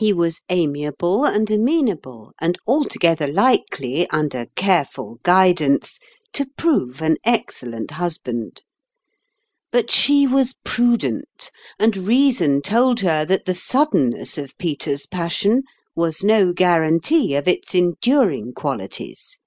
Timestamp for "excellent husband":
7.24-8.62